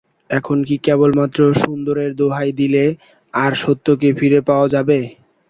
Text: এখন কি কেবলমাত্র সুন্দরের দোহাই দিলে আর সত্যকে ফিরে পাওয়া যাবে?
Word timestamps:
এখন 0.29 0.57
কি 0.67 0.75
কেবলমাত্র 0.85 1.39
সুন্দরের 1.61 2.11
দোহাই 2.19 2.49
দিলে 2.59 2.85
আর 3.33 3.51
সত্যকে 3.63 4.09
ফিরে 4.19 4.39
পাওয়া 4.49 4.67
যাবে? 4.75 4.99